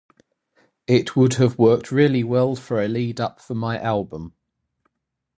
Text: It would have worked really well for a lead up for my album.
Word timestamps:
It 0.87 1.15
would 1.15 1.35
have 1.35 1.59
worked 1.59 1.91
really 1.91 2.23
well 2.23 2.55
for 2.55 2.81
a 2.81 2.87
lead 2.87 3.21
up 3.21 3.39
for 3.39 3.53
my 3.53 3.79
album. 3.79 4.33